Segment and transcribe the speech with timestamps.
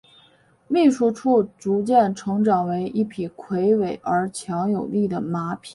[0.67, 5.69] 秘书处逐渐成长为一匹魁伟且强而有力的马匹。